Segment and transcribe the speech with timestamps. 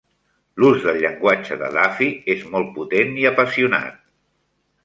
[0.61, 4.05] L'ús del llenguatge de Duffy és molt potent i apassionat.